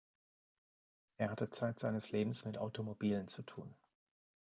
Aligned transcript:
Er 1.17 1.29
hatte 1.29 1.51
zeit 1.51 1.79
seines 1.79 2.09
Lebens 2.09 2.43
mit 2.43 2.57
Automobilen 2.57 3.27
zu 3.27 3.43
tun. 3.43 3.71